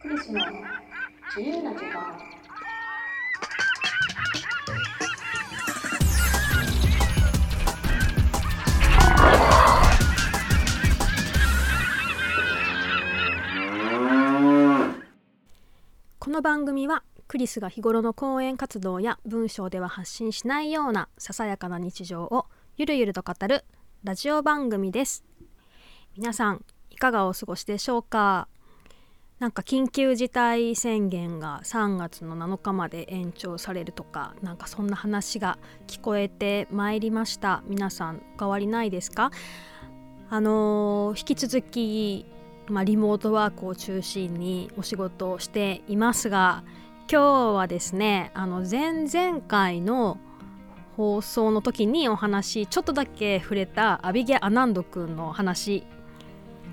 [0.00, 0.40] クリスの。
[1.36, 2.18] 自由な時間。
[16.18, 23.64] この番組はクリスが日頃の講演活動や文章では発信しないようなささやかな日常をゆるゆると語る
[24.04, 25.24] ラジオ番組です。
[26.16, 28.48] 皆さんいかがお過ごしでしょうか？
[29.38, 37.62] なんか緊急事態宣言が3月の7日まで延長されるとかなんかそんな話が聞こえてまいりました。
[37.66, 39.30] 皆さん変わりないですか？
[40.30, 42.26] あのー引き続き
[42.68, 46.64] まあ、リモートワークを中心にお仕事をしていますが
[47.08, 50.18] 今日はですねあの前々回の
[50.96, 55.84] 放送の時にお話ちょっとだけ触れたアビゲ・アナンド君の話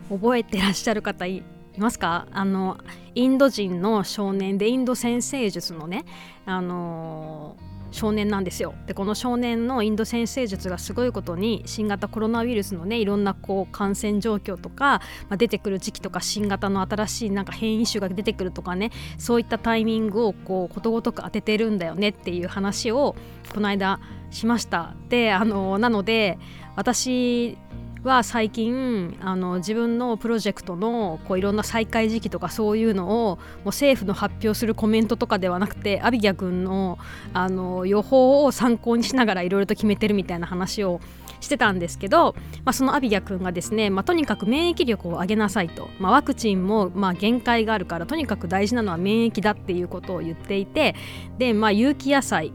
[0.10, 1.44] 覚えてらっしゃる方い
[1.76, 2.28] いますか？
[2.32, 2.78] あの
[3.16, 6.06] インド人の少年でインド先生術のね
[6.46, 7.56] あの
[7.92, 8.74] 少年なんですよ。
[8.88, 23.16] でこの少年のインド先生術がすごいことに新型コロナウイルスのねいろんなこう感染状況とか、まあ、出てくる時期とか新型の新しいなんか変異種が出てくるとかねそういったタイミングをこうことごとく当ててるんだよねっていう話を
[23.54, 24.00] この間
[24.32, 24.96] しました。
[25.10, 26.40] であのなので
[26.76, 27.60] 私
[28.04, 37.00] は最近あの自分のプロジェクトのこういろんな再開時期とかそういうのをもう政府の発表するコメントとかではなくてアビギャ君の
[37.34, 41.00] あの予報を参考にしながらいろいろと決めてるみたいな話を
[41.40, 50.96] してたんですけど、まあ、そのアビギャ君がですね、まあ、とにかく免疫力を上げなさいと、まあ、ワクチンもまあ限界があるからとにかく大事なのは免疫だっていうことを言っていて
[51.38, 52.54] で、まあ、有機野菜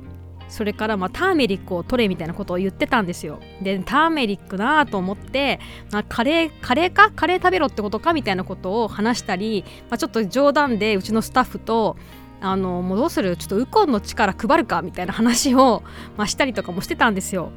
[0.48, 3.38] それからまあターメリックを取れみたいなことを言ってたんですよ。
[3.62, 5.60] でターメリックなと思って、
[5.92, 7.10] まあ、カレーカレーか？
[7.10, 11.96] カレー食べろってことかみたいなことを話したり、まあ、ちょっと冗談でうちのスタッフと
[12.40, 13.36] あのもうどうする？
[13.36, 15.82] ちょっとウコンの力配るかみたいな話を、
[16.16, 17.50] まあ、したりとかもしてたんですよ。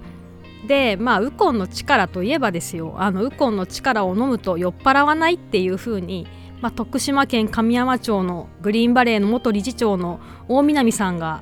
[0.68, 6.28] でまあウコンの力といえばですよあのウコンの力を飲むと酔っ払わないっていう風に
[6.62, 11.42] まあ、徳島県神山町のグリーンバレーの元理事長の大南さんが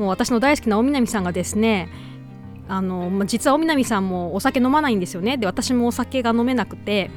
[0.00, 1.88] もう私の大好きな大南さんがですね
[2.68, 5.36] あの、まあ、実は大南さんもお酒飲まないんですよね。
[5.36, 7.10] で私もお酒が飲めなくて。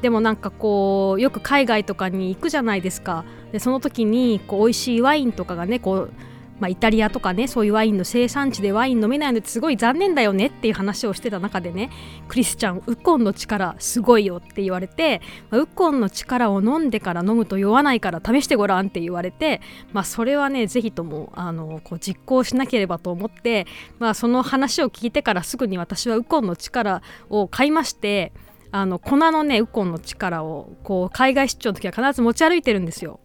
[0.00, 3.24] でもなんかこうよく海外とかに行くじゃないですか。
[3.50, 6.12] でその時にこう美味しいワインとかがねこう
[6.60, 11.90] まあ、イタリアとかねそういうワインの生産地でワイン飲めないのってすごい残念だよねっていう話をしてた中でね
[12.28, 15.20] クリスチャンウコンの力すごいよって言われて、
[15.50, 19.60] まあ、ウコンの力を飲んでから飲むと酔わないから試してごらんって言われて、
[19.92, 23.66] まあ、それはねぜひともあのこう実行しなければと思って、
[23.98, 28.32] まあ、その話を聞いてからすぐに私はウコンの力を買いまして
[28.70, 33.20] あの粉のねウコンの力をこう海外出張の時は必ず持ち歩いてるんですよ。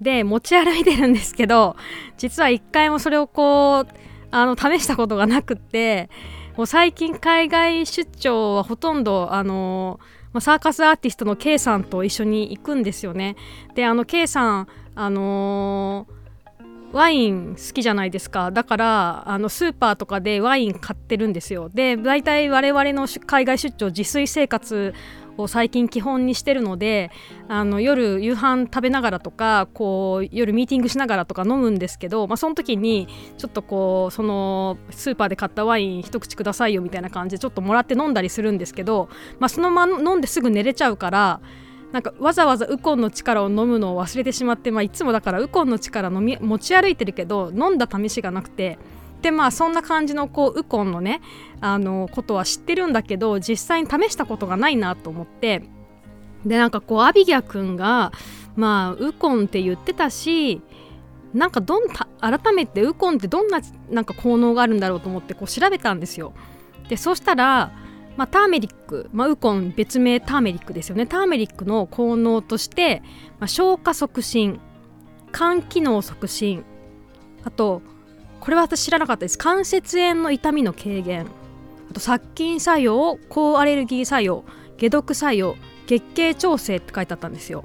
[0.00, 1.76] で持ち歩いてるんですけど
[2.16, 3.86] 実は一回もそれをこう
[4.30, 6.08] あの試したことがなくって
[6.56, 10.00] もう最近海外出張はほとんどあの
[10.40, 13.34] サーカスアーティストの K さんと一緒に行くんですよね。
[13.74, 16.06] であの K さんあの
[16.92, 24.94] ワイン好きじゃないですかだからあのスーパーとかでワイン買ってるんですよで大体我々の海外出張自炊生活
[25.38, 27.10] を最近基本にしてるので
[27.48, 41.40] あの夜夕飯食べながらとかこう夜ミーティングしながらとか飲むんですけど、まあ、その時にちょっとこうそのスーパーで買ったワイン一口くださいよみたいな感じでちょっともらって飲んだりするんですけど、まあ、そのまま飲んですぐ寝れちゃうから
[41.92, 48.78] なんかわざわざウコンの力を飲むのを忘れてしまって、まあ、いつもだからウコンの力飲み持ち歩いてるけど飲んだ試しがなくて
[49.22, 51.20] でまあそんな感じのこうウコンのね
[51.60, 55.62] あのことは知ってるんだけど実際に試したことがないなと思って
[56.46, 58.12] でなんかこうアビギャ君が
[58.54, 60.62] まあウコンって言ってたし
[61.34, 66.32] なんかどんた改めてウコンってどんななんか効能があるんだろうと思ってこう調べたんですよ。
[66.88, 67.72] でそうしたら
[68.18, 73.00] まあ、ターメリック、まあ、ウコン別名ターメリックですよねターメリックの効能として、
[73.38, 74.58] まあ、消化促進
[75.32, 76.64] 肝機能促進
[77.44, 77.80] あと
[78.40, 79.38] これは私知らなかったです。
[79.38, 81.26] 関節炎の痛みの軽減。
[81.90, 84.44] あと殺菌作用抗アレルギー作用
[84.78, 85.56] 解毒作用
[85.86, 87.64] 月経調整って書いてあったんですよ。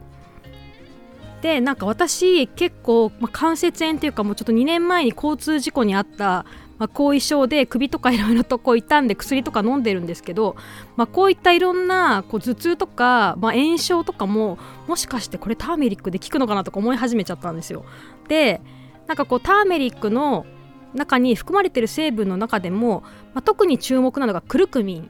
[1.42, 6.46] でなんか私結構、まあ、関節炎っていうかもうちょっと2年前に交通事故にあった
[6.80, 10.56] まあ、後遺症で首とかいろいろとこう痛んで薬とか飲んでるんですけど、
[10.96, 17.86] まあ、こういったいろんなこう頭痛とか、まあ、炎症とかももしかしてこれターメリックで効くのかなとか思い始めちゃったんですよ。
[18.28, 18.60] で
[19.08, 20.46] なんかこうターメリックの
[20.94, 23.02] 中に含まれてる成分の中でも、
[23.34, 25.10] まあ、特に注目なのがクルクミン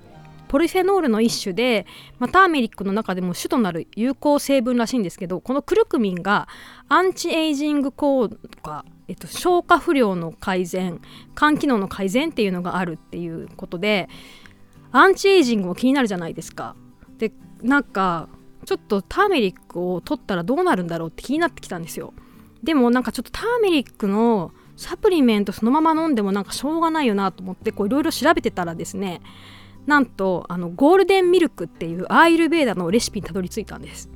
[0.54, 1.88] ポリフェノールの一種で、
[2.20, 6.48] まあ、ターメリックの中でも主となる有効成分らしいんですけどこのクルクミンが
[6.90, 8.30] アンチエイジング効
[8.62, 11.02] 果、えっと、消化不良の改善
[11.36, 14.10] 肝機能の改善っていうのがあるっていうことで
[14.92, 16.76] アンチエイジングも気になるじゃないですか。
[17.18, 17.32] で
[17.64, 18.30] なんか
[18.68, 22.14] ちょっとターメリックを取ったらどうなるんだろうって気になってきたんですよ。
[22.62, 29.22] でもなんかちょっとターメリックのサプリメントそのまま飲んでもなんかしょうがないよなと思っていろいろ調べてたらですね
[29.86, 34.10] なんとあのゴールデンミルクっていうアーユルベーダのレシピにたどり着いたんです。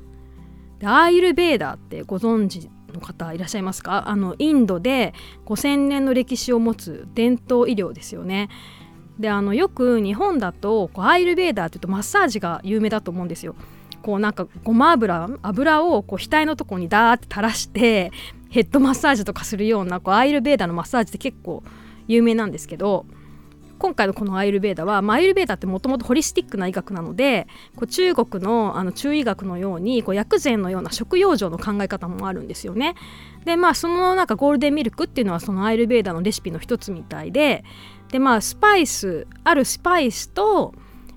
[0.80, 4.08] でアーユルベーダってご存知の方いらっしゃいますか？
[4.08, 5.14] あのインドで
[5.46, 8.50] 5000年の歴史を持つ伝統医療ですよね。
[9.20, 13.56] であのよく日本だとこうアーユルベーダーっていうとマッサージが有名だと思うんですよ。
[14.04, 18.14] こうなんかごま油油をこう額のとこにダーって垂らして
[18.50, 21.64] ヘッドマッサージとかするようなこうアイルベーダのマッサージって結構
[22.08, 23.06] 有名なんですけど
[23.80, 32.96] 今回のこのアイルベーダは、まあ、アイルベーダってもともとホリスティックな医学なのでこう中国のあの中医学のようにこう薬膳のような食用上の考え方もあるんですよね。
[33.46, 37.64] でまあそのなんかゴールデンミルクっていうのはそのアイルベーダのレシピの一つみたいで
[38.12, 40.74] でまあスパイスあるスパイスと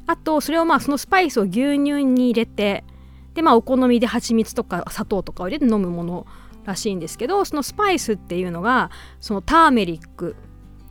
[0.06, 2.84] あとそれをまあそのスパイスを牛乳に入れて
[3.34, 6.26] でまあお好みで蜂蜜とか砂糖とかを入れて飲むもの
[6.64, 8.90] らしいんですけどそのスパイスっていうのが
[9.20, 10.36] そのターメリック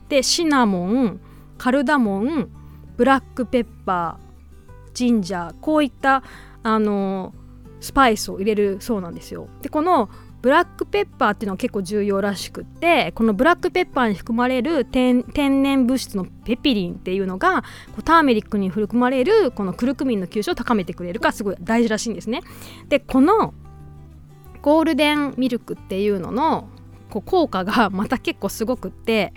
[0.08, 1.20] でシナモン
[1.58, 2.50] カルダモン
[2.96, 6.22] ブラックペッパージンジャーこういった
[6.62, 7.32] あの
[7.80, 9.48] スパイスを入れるそうなんですよ。
[9.62, 10.10] でこの
[10.42, 17.62] ブラックペッパーっていうのは結構重要らしくってこのブラックペッパーに含まれる天然物質のペピリンっていうのが
[18.04, 22.40] ターメリックに含まれるこのクルクミンの吸収を高めてくれるかすごい大事らしいんですね。
[22.88, 23.52] でこの
[24.62, 26.68] ゴールデンミルクっていうのの
[27.10, 29.32] こう効果がまた結構すごくって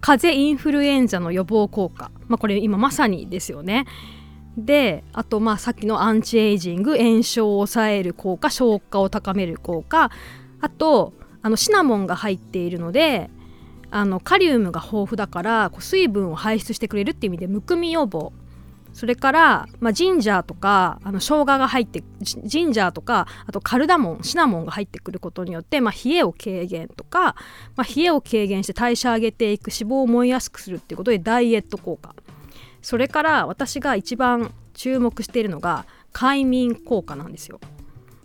[0.00, 3.86] 風邪インフルエンザの予防効果、まあ、これ今まさにですよね。
[4.56, 10.10] であとまあさっきのアンチエイジング炎症を抑える効果消化を高める効果。
[10.60, 11.12] あと
[11.42, 13.30] あのシナモンが入っているので
[13.90, 18.32] あのカリウムが豊富だからこう水分を排出してくれるっていう意味でむくみ予防。
[18.92, 27.34] それから、まあ、ジンジャーとかあの生姜が入ってジンジャーとかあとカルダモンシナモンが入ってくることによって、まあ、冷えを軽減とか、
[27.74, 32.14] まあ、冷えを軽減して代謝上げていく脂肪を燃えやすくするっていうことでダイエット効果。
[32.82, 37.60] それから私が一番注目しているのが快眠効果なんですよ。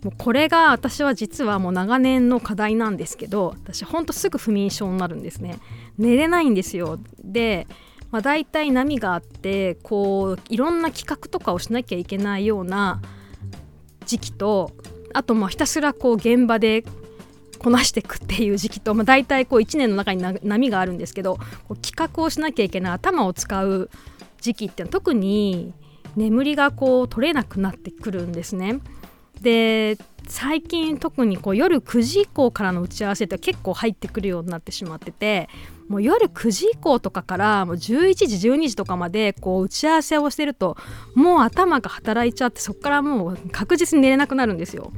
[0.02, 5.58] もうこれが私は実はもう長年の課題なんですけど私ほんとすぐ不眠症になるんですね。
[5.96, 6.98] 寝れないんですよ。
[7.22, 7.66] で
[8.10, 13.02] まあ、大体波があってこういろんな企画とかをしなきゃいけないような
[14.06, 14.72] 時期と
[15.12, 16.84] あとまあひたすらこう現場で
[17.58, 21.38] こなしていくっていう時期と、まあ、大体こう1年の中に波があるんですけど
[21.82, 23.90] 企画をしなきゃいけない頭を使う
[24.40, 25.74] 時期って特に
[26.16, 28.80] 眠りがこう取れなくなってくるんですね。
[29.40, 35.48] で最近特にこう夜9時以降からの打ち合わせって結構入ってくるようになってしまってて
[35.88, 40.76] もう夜9時以降とかからもう11時12時とかまでこう打ち合わせをしてると
[41.14, 44.92] もう頭が働いちゃってそこからもう確実に寝れなくなるんですよ。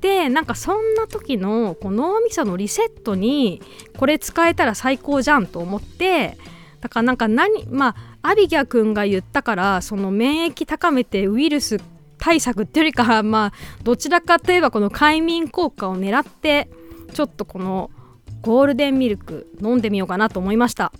[0.00, 3.62] でなんかそんな時のこう脳みそのリセットに
[3.96, 6.36] これ使えたら最高じゃんと思って
[6.82, 11.80] だからなんか何まあアビギャ君が言ったからその免疫高めてウイルス
[12.18, 13.52] 対策っていうよりかはまあ
[13.82, 16.68] どちらかといえばこの快眠効果を狙って
[17.14, 17.90] ちょっとこの
[18.44, 20.92] ゴールデンミルク飲んでみようかなと思いました。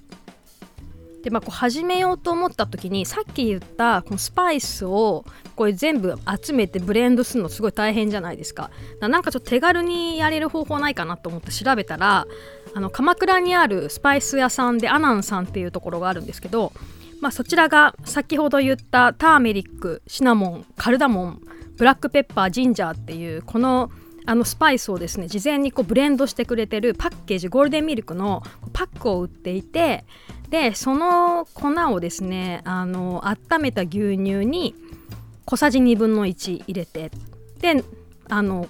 [1.23, 5.25] でまあこう始めようと思った時にさっき言ったこのスパイスを
[5.57, 8.71] これ全部集めてブレンドするのすごい大変じゃないですか。
[9.01, 12.27] なんかちょっと手軽にやれる方法ないかなと思って調べたら
[12.75, 16.73] あの鎌倉にあるスパイス屋さんでアナンさんっていうところがあるんですけど
[17.25, 21.41] まあ、そちらが先ほど言ったターメリックシナモンカルダモン
[21.79, 23.91] ブラックペッパージンジャーっていうこの
[24.27, 30.05] あのスパイスをですね事前にこうブレンドしてくれてるパッケージゴールデンミルクのパックを売っていて
[30.49, 34.75] でその粉をですねあの温めた牛乳に
[35.45, 37.11] 小さじ1分の1入れて
[37.61, 37.85] で
[38.29, 38.69] あの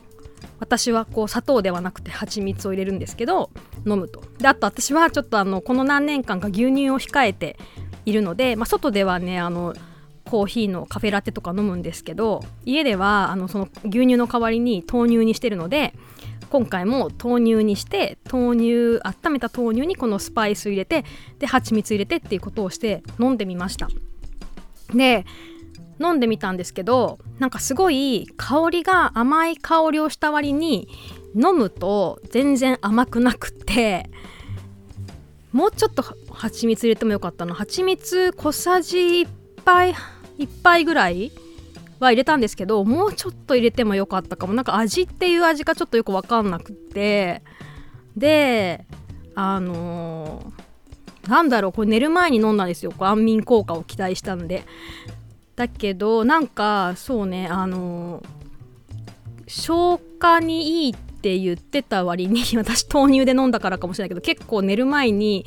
[0.59, 3.51] 私はこう砂糖ではなくて蜂蜜を入れるんですけど
[3.87, 4.23] 飲むと。
[4.39, 7.59] であと私はちょっとあのこの何年間か牛乳を控えて
[8.07, 9.75] いるので、まあ、外ではねあの
[10.25, 15.95] コーヒーのカフェラテとか飲むんですけど家ではあのその牛乳の代わりに豆乳にしてるので
[16.51, 21.05] 今回も豆乳にして豆乳温めた豆乳にこのスパイス入れて
[21.39, 23.89] で蜂蜜入れてっていうことをして飲んでみました。
[24.95, 25.25] で
[26.01, 30.89] 飲んでみたんですけどなんかすごい香りが甘い香りをした割に
[31.35, 34.09] 飲むと全然甘くなくって
[35.53, 37.55] もうちょっと蜂蜜入れてもよかったの。
[37.55, 39.29] 蜂蜜小さじ1
[39.65, 39.95] 杯
[40.39, 41.33] 1杯ぐらい
[42.01, 44.55] は入れたんですけどもうちょっと入れてもよかったかも。
[44.55, 47.43] なんか味っていう味がちょっとよく分かんなくって。
[48.17, 48.85] で
[49.35, 52.93] あのー、なんだろうこれ寝る前に飲んだんですよ。
[52.93, 54.65] こう安眠効果を期待したんで。
[55.57, 58.25] だけどなんかそうねあのー、
[59.47, 65.47] 消化にいいって言ってた割に 私豆乳で飲んだからかもしれないけど結構寝る前に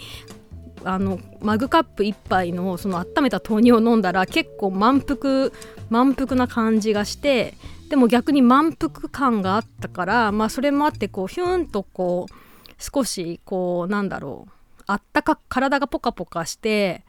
[0.83, 5.51] あのマグカップ1杯のその温めた豆乳を飲んだら結構満腹
[5.89, 7.55] 満腹な感じがして
[7.89, 12.33] でも逆に満腹感があったからまあそれもあってこうヒューンとこう
[12.77, 14.51] 少しこうなんだろう
[14.87, 17.03] あったか体がポカポカして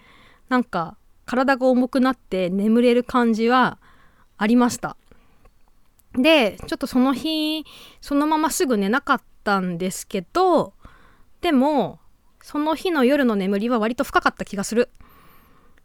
[0.48, 0.96] なんか
[1.26, 3.78] 体が重くなって眠れる感じは
[4.38, 4.96] ありました。
[6.14, 7.64] でちょっとその日
[8.00, 10.72] そのまますぐ寝なかったんですけど
[11.42, 12.00] でも
[12.42, 14.90] その日の夜の眠りは割と深かった気がする。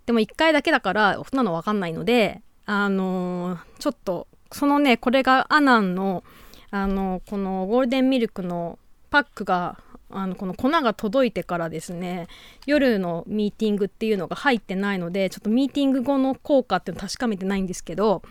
[0.05, 6.23] でも1回だけだからそんなの分かんないのであのー、ちょっとそのねこれがアナンの
[6.71, 8.79] あのこのゴールデンミルクの
[9.11, 9.79] パックが
[10.09, 12.27] あのこの粉が届いてからですね
[12.65, 18.23] 夜のミーティングっていうのが入ってないのでちょっとミーティング後の効果っていうの確かめてないんですけど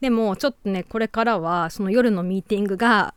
[0.00, 3.14] でもちょっとねこれからはその夜のミーティングが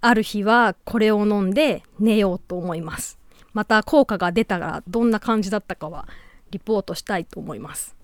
[0.00, 3.18] ある日はこれを飲んで寝ようと思います。
[3.54, 6.06] また効果が出たらどんな感じだったかは
[6.50, 7.96] リポートしたいと思います。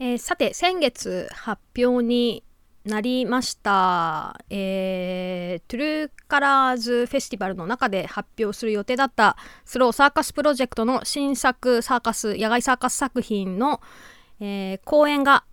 [0.00, 2.42] えー、さて先月発表に
[2.84, 13.80] なりました、えー、 True Colors Festival の中で発表する予定だった Slow Circus Project の新作サーカス野外サーカス作品の、
[14.40, 15.44] えー、公演が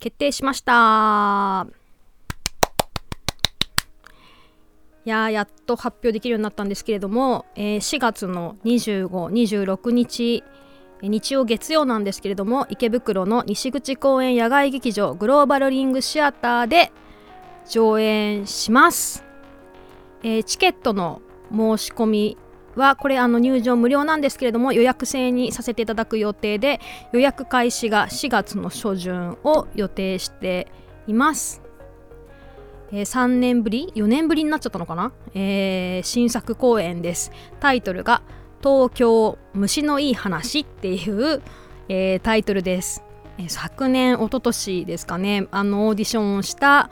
[0.00, 1.66] 決定しました。
[5.06, 10.44] いややっと発表できるようになったんですけれども、えー、4月の2526日
[11.00, 16.92] 日曜月曜なんですけれども池袋の西口公園野外劇場グローバルリングシアターで
[17.66, 19.24] 上演します、
[20.22, 22.38] えー、チケットの申し込み
[22.76, 26.80] はこれあの入場無料なんですけれども予約制にさせていただく予定で
[27.12, 30.68] 予約開始が4月の初旬を予定して
[31.06, 31.62] います、
[32.92, 37.32] えー、3年ぶり？4年ぶりになっちゃったのかな、えー、新作公演です。
[37.58, 38.22] タイトルが
[38.62, 41.42] 「東京虫のいい話っていう、
[41.88, 43.02] えー、タイトルです、
[43.38, 46.90] えー、昨年一昨年ですかねあのオーディションをした、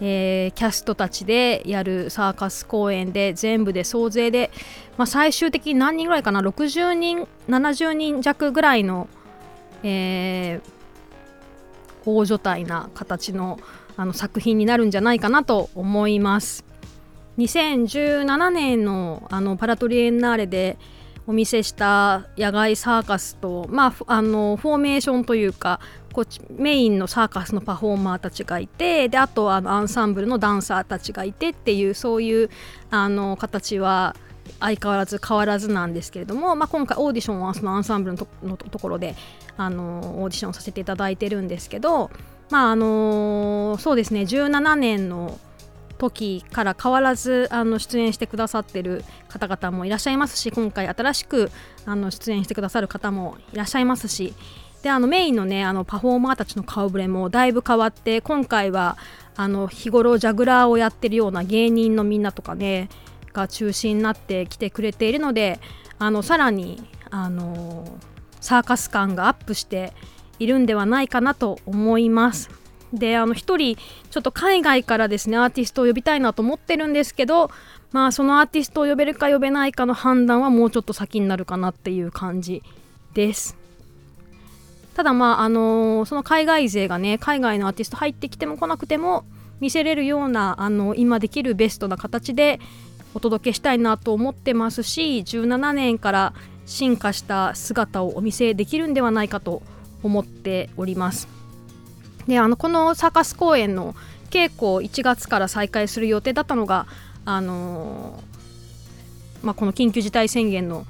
[0.00, 4.50] えー、キャストたちでやるサーカス公演で全部で総勢で、
[4.96, 9.08] まあ、最終的に何人ぐらいかな？60人70人弱ぐらいの、
[9.82, 10.60] えー、
[12.04, 13.58] 大所帯な形の
[13.96, 16.64] あの作品になるんじゃないかなと思います。
[17.36, 20.78] 2017年のあのパラトリエンナーレで
[21.30, 25.78] お見せした野外サーカスと、まあ、あのフォーメーションというか
[26.12, 32.50] こっちメインのサーカスのパフォーマーたちがいてであとあのアンサンブルのダンサーたちがいてっていうそういう
[32.90, 34.16] あの形は
[34.58, 39.14] 相変わらず変わらずなんですけれども、まあ、今回オーディションはそのアンサンブルのとのところで
[39.56, 42.10] あのオーディションさせていただいてるんですけど、
[42.50, 45.38] まああのそうですね17年の
[46.00, 51.50] 時から変わらずあの出演してくださってる方々もいらっしゃいますし今回新しく
[51.84, 54.34] あの出演してくださる方もいらっしゃいますし
[54.82, 58.96] であのメインのねあのパフォーマーたちの顔ぶれもだいぶ変わって今回は
[59.36, 62.88] あの日頃ジャグラーをやってるような芸人のみんなとかね
[63.32, 65.60] が中心になってきてくれているので
[65.98, 67.84] あのさらにあの
[68.40, 69.92] サーカス感がアップして
[70.38, 72.59] いるんではないかなと思います。
[72.92, 73.76] であの1人
[74.10, 77.50] ちょっと海外からですねアーティストを呼びたいなと思ってるんですけど
[77.92, 82.62] まあそのアーティストを呼べるか呼べないかの判断はもうちょっと先になるかなっていう感じ
[83.14, 83.56] です
[84.94, 89.24] ただまああのー、その海外勢がね海外のアーティスト入ってきても来なくても
[89.60, 92.60] 見せれるようなあの今できるベストな形で
[93.14, 96.32] お届けしたいなと思ってますし17年から
[96.66, 99.62] 進化した姿をお見せできるんではないかと
[100.02, 101.39] 思っております。
[102.26, 103.94] であのこのサーカス公演の
[104.30, 106.86] 稽古を1月から再開する予定だったのが、
[107.24, 110.86] あのー、まあ、この緊急事態宣言の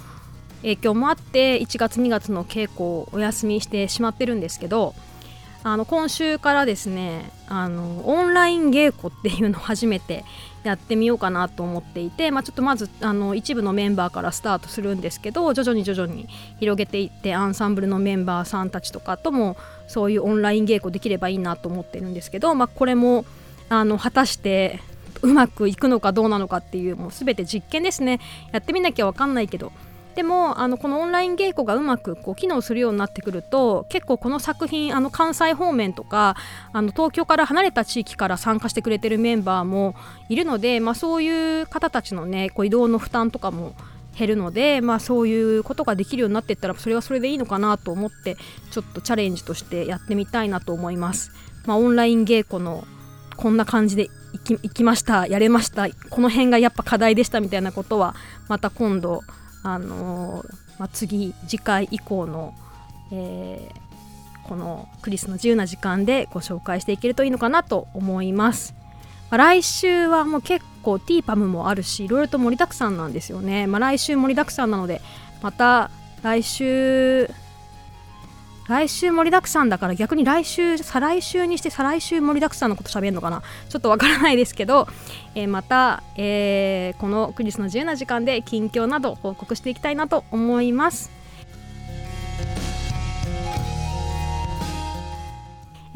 [0.63, 4.95] 影響もあって1月2月の稽古をお休みしてしまってるんですけど
[5.63, 10.25] あの今週からですねあのオンライン稽古っていうのを初めて
[10.63, 16.29] やってみようかなと思っていて、まあ、ちょっとまずあの一部のメンバーからスタートするんですけど徐々に徐々に
[16.61, 19.57] 広げていってアンサンブルのメンバーさんたちとかとも
[19.91, 23.25] そういうオンライン稽古できればいいなと思ってるんですけど、まあ、これも
[23.69, 24.79] あの果たして
[25.21, 28.21] うまくいくのかどうなのかっていうもう全て実験ですね。
[28.53, 29.73] やってみなきゃ分かんないけど。
[30.15, 36.37] でもあのこのオンライン稽古がうまくこう機能するようになってくると結構この作品あの関西方面とか
[36.73, 39.95] あの東京から離れた地域から参加してくれてるメンバーも
[40.29, 43.73] いるので、まあ、そういう方たちのねこう移動の負担とかも
[44.21, 48.37] 減るので、まあ、そういうことができるようになっていったらそれはそれでいいのかなと思って
[48.71, 51.33] ちょっとチャレンジとしてやってみたいなと思います。
[51.67, 52.85] まあ、オンライン稽古の
[53.37, 58.15] こんな感じで行き行きましたやれましたこの辺がやっぱ課題でしたみたいなことは
[58.49, 59.23] また今度
[59.63, 60.47] あのー、
[60.79, 62.55] まあ、次次回以降の、
[63.13, 68.75] えー、このクリスの自由な時間でご紹介していけるといいのかなと思います。
[69.31, 73.67] ま、来週はもう結構ティーパムもあるしいろいろと盛りだくさんなんですよね。
[73.67, 75.01] まあ、来週盛りだくさんなので
[75.43, 75.91] また
[76.23, 77.31] 来週
[78.69, 84.87] 来週盛りだくさんだから逆に来週再来週にして再来週盛りだくさんのこと喋るのかなちょっとわからないですけど、
[85.35, 91.20] えー、また、えー、このクリスの自由な時間で近況など報告していきたいなと思います。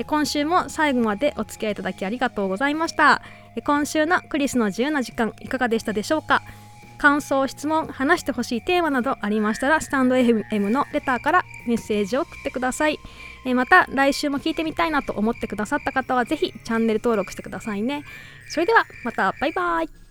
[0.06, 3.22] 今週も最後までお付き合いいただきありがとうございました。
[3.64, 6.42] 今週のクリスの自由な時間いかがでしたでしょうか？
[6.98, 12.98] 感想質問話してほしいテーマなどありましたらスタンド FM のレターからメッセージを送ってください、
[13.54, 18.04] また来週も聞いてみたいなと思ってくださった方は是非チャンネル登録してくださいね。
[18.48, 19.34] それではまた。
[19.40, 20.03] バイバイ。